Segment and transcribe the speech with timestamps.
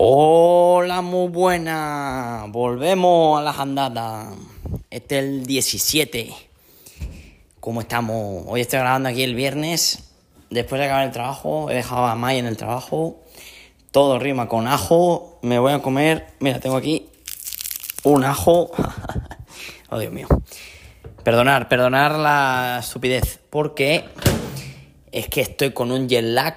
[0.00, 2.44] Hola, muy buena.
[2.50, 4.28] Volvemos a las andadas.
[4.90, 6.32] Este es el 17.
[7.58, 8.44] ¿Cómo estamos?
[8.46, 10.14] Hoy estoy grabando aquí el viernes.
[10.50, 13.24] Después de acabar el trabajo, he dejado a May en el trabajo.
[13.90, 15.40] Todo rima con ajo.
[15.42, 16.28] Me voy a comer.
[16.38, 17.08] Mira, tengo aquí
[18.04, 18.70] un ajo.
[19.90, 20.28] oh, Dios mío.
[21.24, 23.40] Perdonar, perdonar la estupidez.
[23.50, 24.04] Porque
[25.10, 26.54] es que estoy con un jet lag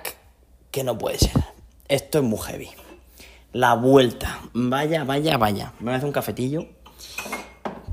[0.70, 1.44] que no puede ser.
[1.88, 2.70] Esto es muy heavy.
[3.54, 4.40] La vuelta.
[4.54, 5.74] Vaya, vaya, vaya.
[5.80, 6.68] Me voy a hacer un cafetillo.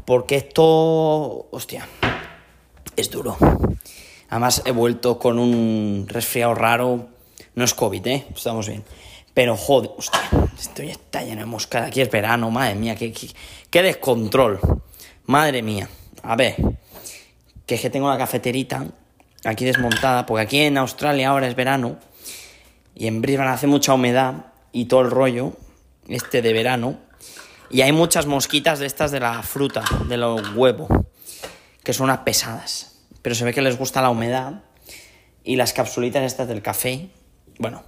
[0.04, 1.48] Porque esto.
[1.50, 1.86] Hostia.
[2.94, 3.36] Es duro.
[4.30, 7.08] Además, he vuelto con un resfriado raro.
[7.56, 8.26] No es COVID, ¿eh?
[8.32, 8.84] Estamos bien.
[9.34, 10.20] Pero joder, hostia.
[10.56, 11.78] Esto ya está lleno de.
[11.78, 12.94] Aquí es verano, madre mía.
[12.94, 13.28] Qué, qué,
[13.68, 14.60] qué descontrol.
[15.26, 15.88] Madre mía.
[16.22, 16.54] A ver.
[17.66, 18.86] Que es que tengo la cafeterita
[19.44, 20.24] aquí desmontada.
[20.24, 21.96] Porque aquí en Australia ahora es verano.
[22.94, 25.52] Y en Brisbane hace mucha humedad y todo el rollo,
[26.08, 26.98] este de verano.
[27.70, 30.88] Y hay muchas mosquitas de estas de la fruta, de los huevos,
[31.84, 33.00] que son unas pesadas.
[33.22, 34.62] Pero se ve que les gusta la humedad.
[35.44, 37.08] Y las capsulitas estas del café.
[37.58, 37.82] Bueno,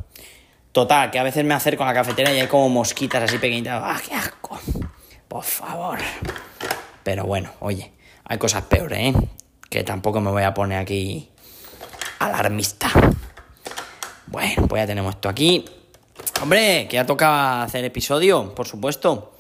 [0.72, 3.82] total, que a veces me acerco a la cafetera y hay como mosquitas así pequeñitas.
[3.84, 4.58] ¡Ah, qué asco!
[5.28, 5.98] Por favor.
[7.02, 7.92] Pero bueno, oye,
[8.24, 9.14] hay cosas peores, ¿eh?
[9.68, 11.30] Que tampoco me voy a poner aquí
[12.18, 12.90] alarmista.
[14.26, 15.64] Bueno, pues ya tenemos esto aquí.
[16.42, 19.32] Hombre, que ya toca hacer episodio, por supuesto.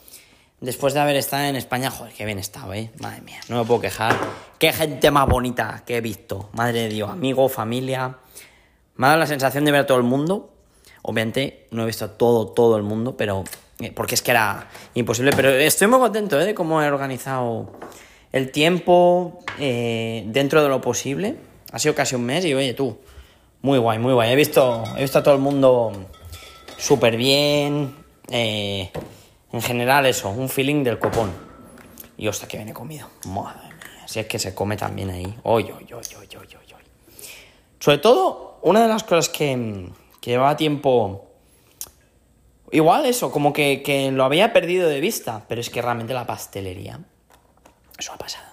[0.60, 2.90] Después de haber estado en España, joder, qué bien he estado, ¿eh?
[3.00, 4.14] Madre mía, no me puedo quejar.
[4.58, 6.50] Qué gente más bonita que he visto.
[6.52, 8.18] Madre de Dios, amigos, familia.
[8.96, 10.52] Me ha dado la sensación de ver a todo el mundo.
[11.00, 13.44] Obviamente no he visto a todo, todo el mundo, pero...
[13.94, 15.32] Porque es que era imposible.
[15.34, 16.44] Pero estoy muy contento, ¿eh?
[16.44, 17.72] De cómo he organizado
[18.30, 21.36] el tiempo eh, dentro de lo posible.
[21.72, 22.98] Ha sido casi un mes y, oye, tú,
[23.62, 24.32] muy guay, muy guay.
[24.32, 25.92] He visto, he visto a todo el mundo
[26.80, 27.94] súper bien.
[28.28, 28.90] Eh,
[29.52, 31.32] en general, eso, un feeling del copón.
[32.16, 33.08] Y hostia, que viene comido.
[33.26, 35.36] Madre mía, si es que se come también ahí.
[37.78, 39.88] Sobre todo, una de las cosas que,
[40.20, 41.26] que llevaba tiempo.
[42.72, 45.44] Igual eso, como que, que, lo había perdido de vista.
[45.48, 47.00] Pero es que realmente la pastelería.
[47.98, 48.46] Eso ha pasado.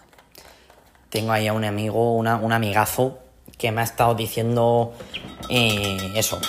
[1.09, 3.19] Tengo ahí a un amigo, una, un amigazo,
[3.57, 4.93] que me ha estado diciendo
[5.49, 6.39] eh, eso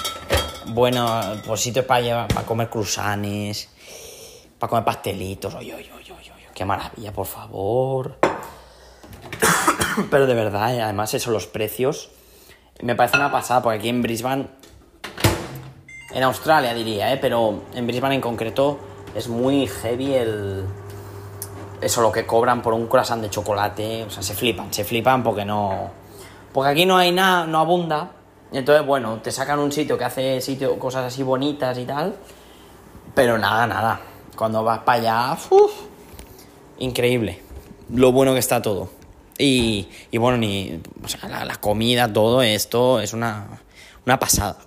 [0.70, 3.68] bueno, pues sitios para, llevar, para comer cruzanes,
[4.58, 5.54] para comer pastelitos.
[5.54, 8.18] Oye, oye, oye, oye, qué maravilla, por favor.
[10.10, 12.10] Pero de verdad, eh, además eso, los precios,
[12.82, 14.46] me parece una pasada, porque aquí en Brisbane,
[16.12, 17.18] en Australia diría, ¿eh?
[17.18, 18.78] pero en Brisbane en concreto
[19.14, 20.64] es muy heavy el...
[21.80, 25.22] Eso, lo que cobran por un croissant de chocolate, o sea, se flipan, se flipan
[25.22, 25.90] porque no...
[26.52, 28.10] Porque aquí no hay nada, no abunda,
[28.52, 32.16] entonces, bueno, te sacan un sitio que hace sitio, cosas así bonitas y tal,
[33.14, 34.00] pero nada, nada.
[34.36, 35.72] Cuando vas para allá, uf,
[36.78, 37.42] increíble.
[37.90, 38.90] Lo bueno que está todo.
[39.38, 43.60] Y, y bueno, ni, o sea, la, comida, todo esto es una,
[44.06, 44.58] una pasada.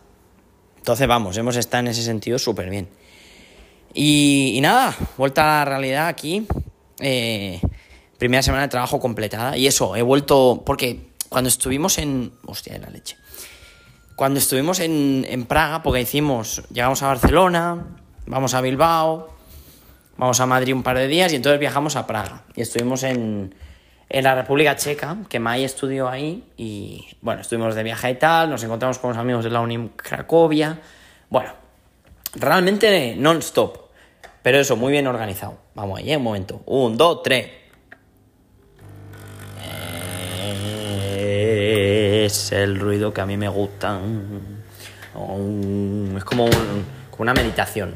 [0.78, 2.88] Entonces, vamos, hemos estado en ese sentido súper bien.
[3.94, 6.48] Y, y, nada, vuelta a la realidad aquí.
[7.00, 7.60] Eh,
[8.18, 9.58] primera semana de trabajo completada.
[9.58, 12.32] Y eso, he vuelto, porque cuando estuvimos en...
[12.46, 13.18] Hostia, de la leche
[14.22, 17.88] cuando estuvimos en, Praga, porque hicimos, llegamos a Barcelona,
[18.28, 19.30] vamos a Bilbao,
[20.16, 22.44] vamos a Madrid un par de días y entonces viajamos a Praga.
[22.56, 23.56] Y estuvimos en,
[24.10, 28.52] en la República Checa, que Mai estudió ahí, y bueno, estuvimos de viaje y tal,
[28.52, 30.80] nos encontramos con los amigos de la Uni Cracovia.
[31.32, 31.54] Bueno,
[32.36, 33.76] realmente non-stop,
[34.44, 35.58] pero eso, muy bien organizado.
[35.74, 36.62] Vamos ahí, un momento.
[36.68, 37.48] Un, dos, tres.
[42.32, 44.00] Es el ruido que a mí me gusta.
[46.16, 47.94] Es como, un, como una meditación.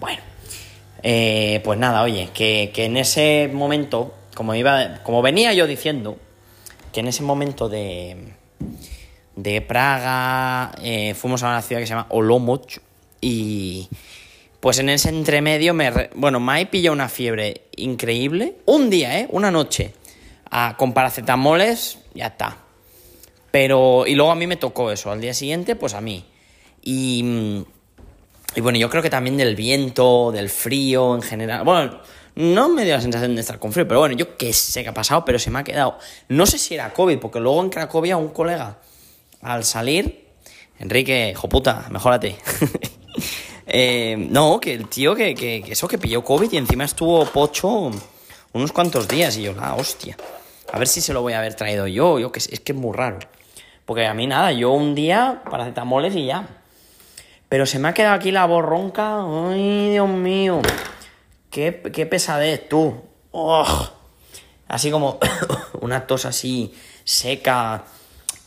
[0.00, 0.22] Bueno,
[1.02, 6.16] eh, pues nada, oye, que, que, en ese momento, como, iba, como venía yo diciendo,
[6.92, 8.34] que en ese momento de,
[9.36, 12.80] de Praga eh, fuimos a una ciudad que se llama Olomouc
[13.20, 13.88] y
[14.60, 15.90] pues en ese entremedio me...
[16.14, 18.58] Bueno, Mai pilló una fiebre increíble.
[18.66, 19.26] Un día, ¿eh?
[19.30, 19.92] Una noche.
[20.50, 22.58] A, con paracetamoles, ya está.
[23.50, 26.24] Pero, y luego a mí me tocó eso, al día siguiente, pues a mí.
[26.82, 27.64] Y,
[28.54, 31.64] y bueno, yo creo que también del viento, del frío en general.
[31.64, 32.00] Bueno,
[32.34, 34.88] no me dio la sensación de estar con frío, pero bueno, yo qué sé qué
[34.88, 35.98] ha pasado, pero se me ha quedado.
[36.28, 38.78] No sé si era COVID, porque luego en Cracovia un colega,
[39.42, 40.28] al salir,
[40.78, 42.36] Enrique, joputa, mejórate.
[43.66, 47.24] eh, no, que el tío que, que, que, eso que pilló COVID y encima estuvo
[47.26, 47.90] pocho
[48.52, 50.16] unos cuantos días y yo, la hostia.
[50.72, 52.78] A ver si se lo voy a haber traído yo, yo que es que es
[52.78, 53.18] muy raro.
[53.84, 56.46] Porque a mí nada, yo un día paracetamoles y ya.
[57.50, 59.18] Pero se me ha quedado aquí la voz ronca.
[59.50, 60.62] Ay, Dios mío.
[61.50, 63.02] Qué, qué pesadez, tú.
[63.32, 63.90] Oh.
[64.66, 65.18] Así como
[65.82, 66.74] una tos así
[67.04, 67.84] seca.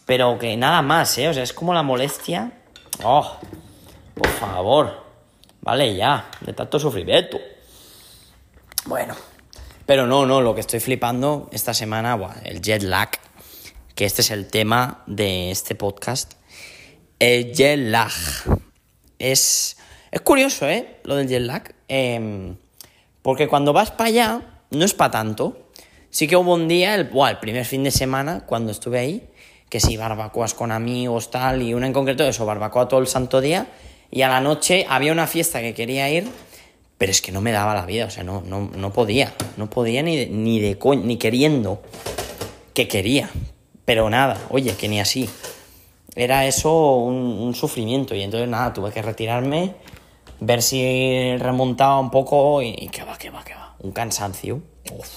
[0.07, 1.29] Pero que nada más, ¿eh?
[1.29, 2.53] O sea, es como la molestia.
[3.03, 3.37] Oh,
[4.15, 5.03] por favor.
[5.61, 6.31] Vale, ya.
[6.41, 7.37] De tanto sufrimiento.
[8.85, 9.15] Bueno.
[9.85, 13.09] Pero no, no, lo que estoy flipando esta semana, el jet lag.
[13.93, 16.33] Que este es el tema de este podcast.
[17.19, 18.11] El jet lag.
[19.19, 19.77] Es,
[20.11, 20.99] es curioso, ¿eh?
[21.03, 21.75] Lo del jet lag.
[21.87, 22.57] Em,
[23.21, 24.41] porque cuando vas para allá,
[24.71, 25.69] no es para tanto.
[26.09, 29.29] Sí que hubo un día, el, el primer fin de semana, cuando estuve ahí,
[29.69, 33.41] que sí, barbacoas con amigos, tal, y una en concreto, eso, barbacoa todo el santo
[33.41, 33.67] día,
[34.09, 36.27] y a la noche había una fiesta que quería ir,
[36.97, 39.69] pero es que no me daba la vida, o sea, no, no, no podía, no
[39.69, 41.81] podía ni de, ni de ni queriendo,
[42.73, 43.29] que quería,
[43.85, 45.29] pero nada, oye, que ni así.
[46.15, 49.75] Era eso un, sufrimiento, y entonces nada, tuve que retirarme,
[50.39, 54.61] ver si remontaba un poco, y, y que va, que va, que va, un cansancio.
[54.97, 55.09] Uf.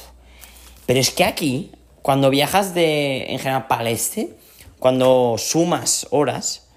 [0.86, 1.70] Pero es que aquí,
[2.02, 4.36] cuando viajas de, en general para el este,
[4.78, 6.68] cuando sumas horas,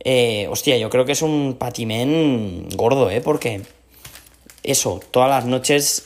[0.00, 3.20] eh, hostia, yo creo que es un patimén gordo, ¿eh?
[3.20, 3.62] Porque
[4.66, 6.04] eso, todas las noches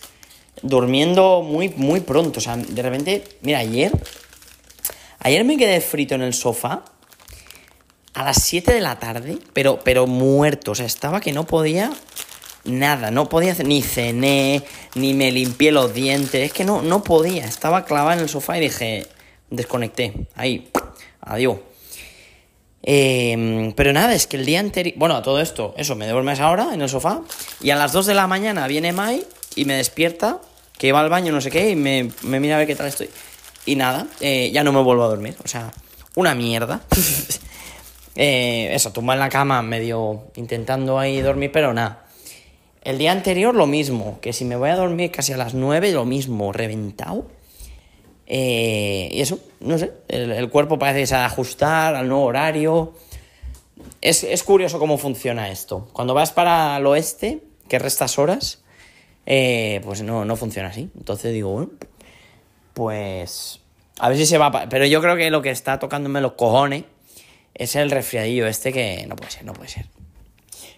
[0.62, 2.38] durmiendo muy, muy pronto.
[2.38, 3.92] O sea, de repente, mira, ayer,
[5.18, 6.84] ayer me quedé frito en el sofá
[8.14, 10.72] a las 7 de la tarde, pero, pero muerto.
[10.72, 11.92] O sea, estaba que no podía
[12.64, 14.62] nada, no podía ni cené,
[14.94, 18.58] ni me limpié los dientes, es que no, no podía, estaba clavada en el sofá
[18.58, 19.06] y dije,
[19.48, 20.70] desconecté, ahí,
[21.20, 21.58] adiós.
[22.82, 26.72] Em, pero nada, es que el día anterior, bueno, todo esto, eso, me duermes ahora
[26.72, 27.20] en el sofá
[27.60, 29.24] y a las 2 de la mañana viene Mai
[29.54, 30.40] y me despierta,
[30.78, 33.10] que va al baño, no sé qué, y me, mira a ver qué tal estoy.
[33.66, 35.70] Y nada, eh, ya no me vuelvo a dormir, o sea,
[36.14, 36.80] una mierda.
[38.16, 42.06] eh, eso, tumba en la cama medio intentando ahí dormir, pero nada.
[42.82, 45.92] El día anterior lo mismo, que si me voy a dormir casi a las 9,
[45.92, 47.26] lo mismo, reventado.
[48.32, 52.94] Eh, y eso, no sé, el, cuerpo parece ajustar al nuevo horario.
[54.00, 55.88] Es, curioso cómo funciona esto.
[55.92, 58.62] Cuando vas para el oeste, que restas horas,
[59.26, 60.88] eh, pues no, no funciona así.
[60.96, 61.72] Entonces digo, bueno,
[62.72, 63.60] pues
[63.98, 64.68] a ver si se va.
[64.68, 66.84] Pero yo creo que lo que está tocándome los cojones
[67.52, 69.86] es el resfriadillo este que no puede ser, no puede ser.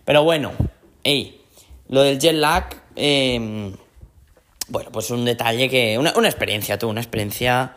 [0.07, 0.53] Pero bueno,
[1.89, 2.65] lo del jet lag,
[2.97, 3.75] em,
[4.73, 5.99] bueno, pues un detalle que.
[5.99, 7.77] Una, experiencia, tú, una experiencia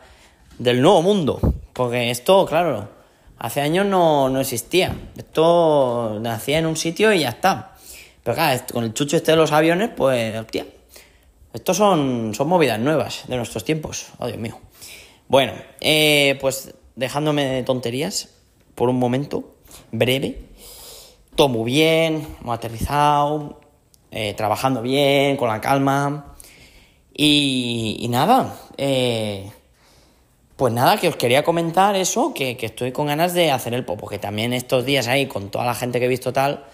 [0.57, 1.41] del nuevo mundo.
[1.73, 2.87] Porque esto, claro,
[3.37, 4.95] hace años no, existía.
[5.17, 7.75] Esto nacía en un sitio y ya está.
[8.23, 10.67] Pero claro, con el chucho este de los aviones, pues, hostia.
[11.53, 14.07] Estos son, son movidas nuevas de nuestros tiempos.
[14.17, 14.57] Oh, Dios mío.
[15.27, 15.51] Bueno,
[15.81, 18.29] eh, pues dejándome de tonterías
[18.73, 19.55] por un momento
[19.91, 20.39] breve.
[21.35, 23.59] Todo muy bien, hemos aterrizado,
[24.11, 26.34] eh, trabajando bien, con la calma.
[27.17, 29.49] Y, nada, eh,
[30.57, 34.07] pues nada, que os quería comentar eso, que, estoy con ganas de hacer el popo,
[34.07, 36.65] que también estos días ahí, con toda la gente que he visto tal,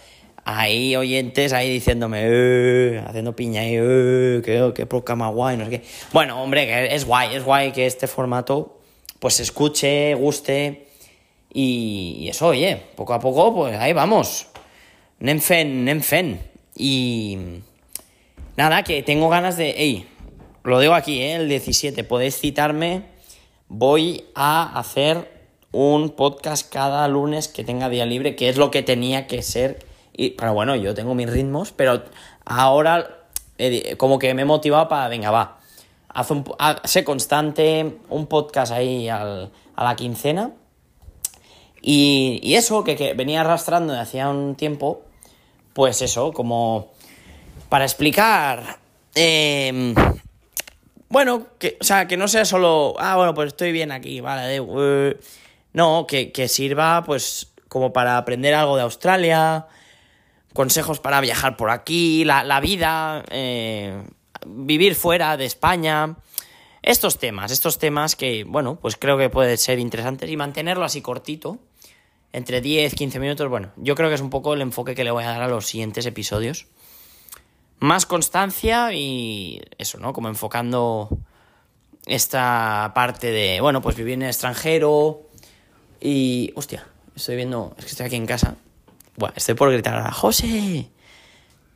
[0.43, 5.65] hay oyentes ahí diciéndome, eh", haciendo piña ahí, eh, que, que poca más guay, no
[5.65, 5.81] sé qué.
[6.11, 8.79] Bueno, hombre, que es guay, es guay que este formato
[9.19, 10.87] pues se escuche, guste
[11.53, 14.47] y, y eso, oye, poco a poco, pues ahí vamos.
[15.19, 16.41] Nemfen, Nemfen.
[16.75, 17.37] Y
[18.57, 19.69] nada, que tengo ganas de...
[19.69, 20.07] Ey,
[20.63, 21.35] lo digo aquí, ¿eh?
[21.35, 23.03] el 17, podéis citarme.
[23.67, 25.41] Voy a hacer
[25.71, 29.85] un podcast cada lunes que tenga día libre, que es lo que tenía que ser.
[30.13, 32.03] Y, pero bueno, yo tengo mis ritmos, pero
[32.45, 33.25] ahora
[33.57, 35.59] eh, como que me he motivado para, venga, va,
[36.09, 36.43] haz un,
[36.83, 40.51] sé constante, un podcast ahí a la quincena.
[41.81, 45.01] Y, y eso, que, que, venía arrastrando de hacía un tiempo,
[45.73, 46.91] pues eso, como
[47.69, 48.79] para explicar...
[49.15, 49.95] Em,
[51.11, 54.61] bueno, que, o sea, que no sea solo, ah, bueno, pues estoy bien aquí, vale,
[54.61, 55.13] uh,
[55.73, 59.67] no, que, sirva pues como para aprender algo de Australia,
[60.53, 64.03] consejos para viajar por aquí, la, vida, eh,
[64.45, 66.15] vivir fuera de España,
[66.81, 71.01] estos temas, estos temas que, bueno, pues creo que puede ser interesantes y mantenerlo así
[71.01, 71.59] cortito,
[72.31, 75.11] entre 10, 15 minutos, bueno, yo creo que es un poco el enfoque que le
[75.11, 76.67] voy a dar a los siguientes episodios.
[77.81, 80.13] Más constancia y eso, ¿no?
[80.13, 81.09] Como enfocando
[82.05, 85.23] esta parte de, bueno, pues vivir en el extranjero
[85.99, 86.53] y...
[86.55, 86.85] Hostia,
[87.15, 88.55] estoy viendo, es que estoy aquí en casa.
[89.17, 90.91] Bueno, estoy por gritar a José.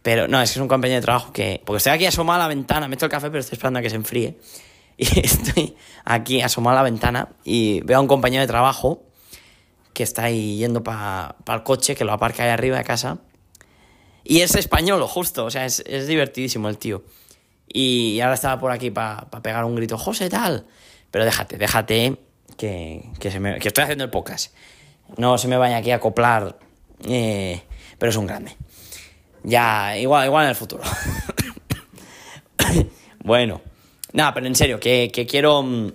[0.03, 1.59] Pero no, es que es un compañero de trabajo que...
[1.65, 3.89] Porque estoy aquí asomado a la ventana, meto el café, pero estoy esperando a que
[3.89, 4.37] se enfríe.
[4.97, 9.01] Y estoy aquí asomado a la ventana y veo a un compañero de trabajo
[9.91, 13.17] que está ahí yendo para el coche, que lo aparca ahí arriba de casa.
[14.27, 17.03] Y es español, justo, o sea, es, divertidísimo el tío.
[17.71, 20.65] Y ahora estaba por aquí para pegar un grito, José, tal.
[21.11, 22.17] Pero déjate, déjate
[22.57, 24.53] que, que estoy haciendo el podcast.
[25.17, 26.57] No se me vaya aquí a acoplar,
[27.07, 27.61] eh,
[27.99, 28.57] pero es un grande.
[29.43, 30.83] Ya, igual, igual en el futuro.
[33.23, 33.61] bueno,
[34.13, 35.91] nada, pero en serio, que, que quiero mm,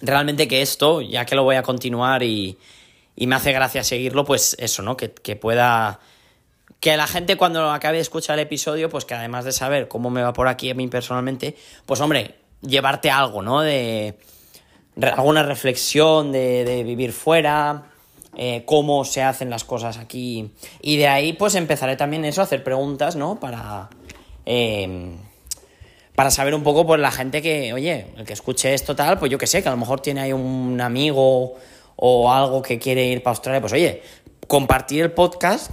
[0.00, 2.58] realmente que esto, ya que lo voy a continuar y,
[3.16, 4.96] y me hace gracia seguirlo, pues eso, ¿no?
[4.96, 6.00] Que, que, pueda...
[6.80, 10.10] Que la gente cuando acabe de escuchar el episodio, pues que además de saber cómo
[10.10, 11.54] me va por aquí a mí personalmente,
[11.86, 13.60] pues hombre, llevarte algo, ¿no?
[13.60, 14.18] De
[15.00, 17.84] alguna reflexión de, vivir fuera,
[18.36, 20.52] eh, cómo se hacen las cosas aquí.
[20.80, 23.38] Y de ahí pues empezaré también eso, a hacer preguntas, ¿no?
[23.38, 23.90] Para...
[24.46, 25.16] Eh,
[26.20, 29.32] para saber un poco, pues la gente que, oye, el que escuche esto tal, pues
[29.32, 31.54] yo que sé, que a lo mejor tiene ahí un amigo
[31.96, 34.02] o algo que quiere ir para Australia, pues oye,
[34.46, 35.70] compartir el podcast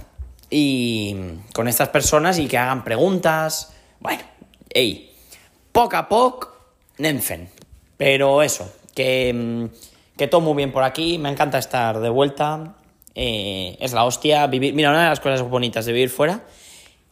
[0.50, 1.16] y
[1.52, 3.74] con estas personas y que hagan preguntas.
[4.00, 4.22] Bueno,
[4.70, 5.12] hey,
[5.72, 6.56] poco a poco,
[6.98, 7.48] Nenfen.
[7.96, 9.68] Pero eso, que,
[10.16, 12.76] que todo muy bien por aquí, me encanta estar de vuelta.
[13.14, 14.74] Eh, es la hostia vivir.
[14.74, 16.44] Mira, una de las cosas bonitas de vivir fuera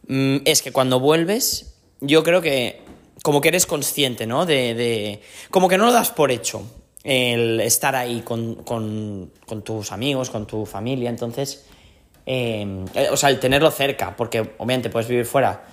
[0.07, 2.81] mm, es que cuando vuelves, yo creo que
[3.23, 4.45] como que eres consciente, ¿no?
[4.45, 6.63] De, de, como que no lo das por hecho
[7.03, 9.31] el estar ahí con, con,
[9.63, 11.65] tus amigos, con tu familia, entonces,
[12.27, 15.63] eh, o sea, el tenerlo cerca, porque obviamente puedes vivir fuera,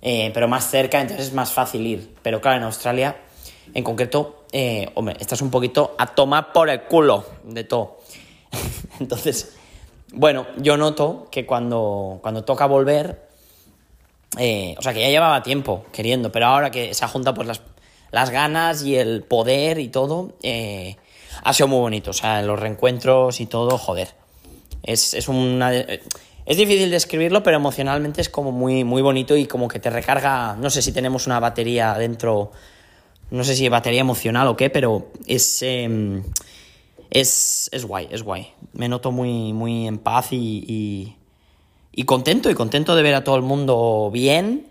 [0.00, 2.14] eh, pero más cerca, entonces es más fácil ir.
[2.22, 3.16] Pero claro, en Australia,
[3.74, 7.98] en concreto, eh, hombre, estás un poquito a tomar por el culo de todo.
[9.00, 9.54] entonces,
[10.12, 13.28] bueno, yo noto que cuando, cuando toca volver,
[14.38, 17.48] eh, o sea, que ya llevaba tiempo queriendo, pero ahora que se ha juntado pues
[17.48, 17.60] las,
[18.10, 20.96] las ganas y el poder y todo, eh,
[21.42, 22.10] ha sido muy bonito.
[22.10, 24.14] O sea, los reencuentros y todo, joder.
[24.88, 25.72] Es, es una...
[25.72, 30.56] Es difícil describirlo, pero emocionalmente es como muy, muy bonito y como que te recarga,
[30.56, 32.52] no sé si tenemos una batería dentro,
[33.30, 36.22] no sé si batería emocional o qué, pero es, em,
[37.10, 38.54] es, es guay, es guay.
[38.72, 41.14] Me noto muy, muy en paz y,
[41.98, 44.68] y contento, y contento de ver a todo el mundo bien.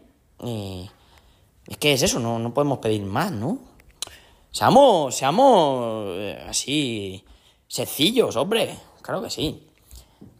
[1.67, 3.59] es que es eso, no, no podemos pedir más, ¿no?
[4.49, 7.25] Seamos, seamos eh, así
[7.67, 8.73] sencillos, hombre.
[9.01, 9.66] Claro que sí.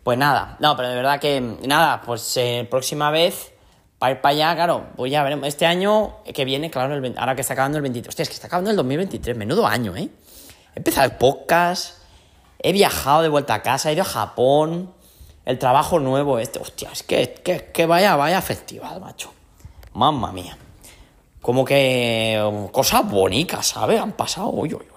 [0.07, 3.51] Pues nada, no, pero de verdad que nada, pues eh, próxima vez
[3.99, 5.45] para ir para allá, claro, pues ya veremos.
[5.49, 8.07] Este año que viene, claro, el, ahora que está acabando el 23.
[8.07, 10.07] Hostia, es que está acabando el 2023, menudo año, ¿eh?
[10.73, 12.03] He empezado el podcast,
[12.59, 14.93] he viajado de vuelta a casa, he ido a Japón,
[15.43, 16.59] el trabajo nuevo este.
[16.59, 17.33] Hostia, es que,
[17.73, 19.33] que, vaya, vaya festival, macho.
[19.91, 20.57] Mamma mía.
[21.41, 23.99] Como que cosas bonitas, ¿sabes?
[23.99, 24.51] Han pasado.
[24.51, 24.96] Uy, uy, uy.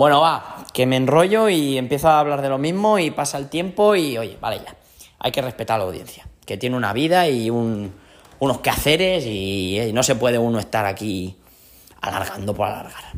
[0.00, 3.50] Bueno, va, que me enrollo y empiezo a hablar de lo mismo y pasa el
[3.50, 4.74] tiempo y, oye, vale ya.
[5.18, 7.92] Hay que respetar a la audiencia, que tiene una vida y un,
[8.38, 11.36] unos quehaceres y, y no se puede uno estar aquí
[12.00, 13.12] alargando por alargar.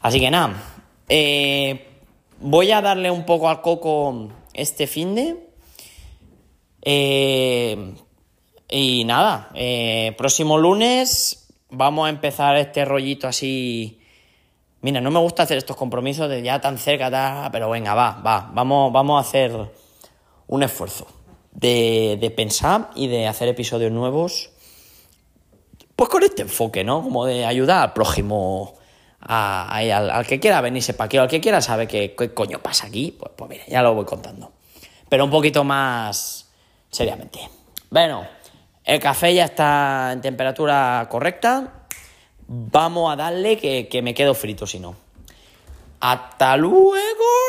[0.00, 0.60] Así que nada,
[1.08, 1.86] eh,
[2.40, 5.36] voy a darle un poco al coco este fin de
[6.82, 7.94] eh,
[8.68, 13.99] y nada, eh, próximo lunes vamos a empezar este rollito así.
[14.82, 18.50] Mira, no me gusta hacer estos compromisos de ya tan cerca, pero venga, va, va,
[18.52, 19.52] vamos, vamos a hacer
[20.46, 21.06] un esfuerzo
[21.52, 24.50] de, pensar y de hacer episodios nuevos.
[25.96, 27.02] Pues con este enfoque, ¿no?
[27.02, 28.74] Como de ayudar al prójimo,
[29.20, 33.32] al, que quiera venirse para aquí, al que quiera saber qué, coño pasa aquí, pues,
[33.36, 34.52] pues mira, ya lo voy contando.
[35.08, 36.48] Pero un poquito más
[36.88, 37.40] seriamente.
[37.90, 38.26] Bueno,
[38.84, 41.79] el café ya está en temperatura correcta.
[42.52, 44.96] Vamos a darle que, que me quedo frito si no.
[46.00, 47.39] Hasta luego.